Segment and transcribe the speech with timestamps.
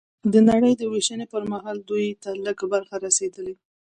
[0.33, 3.53] د نړۍ وېشنې پر مهال دوی ته لږ برخه رسېدلې